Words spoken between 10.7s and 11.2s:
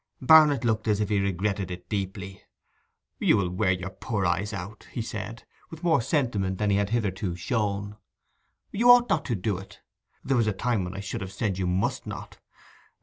when I